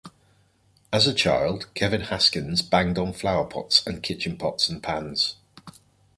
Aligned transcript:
As 0.91 1.05
a 1.05 1.13
child, 1.13 1.71
Kevin 1.75 2.01
Haskins 2.01 2.63
banged 2.63 2.97
on 2.97 3.13
flowerpots 3.13 3.85
and 3.85 4.01
kitchen 4.01 4.35
pots 4.35 4.67
and 4.67 4.81
pans. 4.81 5.35